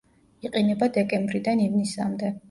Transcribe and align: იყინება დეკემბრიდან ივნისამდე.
იყინება 0.47 0.87
დეკემბრიდან 0.95 1.61
ივნისამდე. 1.67 2.33